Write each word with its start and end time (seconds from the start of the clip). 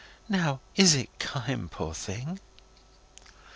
Now, 0.27 0.61
is 0.75 0.95
it 0.95 1.11
kind, 1.19 1.69
Poor 1.69 1.93
Thing?" 1.93 2.39